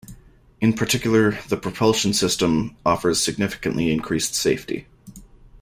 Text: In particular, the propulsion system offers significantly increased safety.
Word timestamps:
In 0.61 0.73
particular, 0.73 1.33
the 1.49 1.57
propulsion 1.57 2.11
system 2.13 2.75
offers 2.83 3.21
significantly 3.21 3.91
increased 3.91 4.33
safety. 4.33 4.87